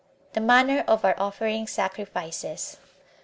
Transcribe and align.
The 0.33 0.41
Manner 0.41 0.83
Of 0.87 1.05
Our 1.05 1.13
Offering 1.19 1.67
Sacrifices. 1.67 2.77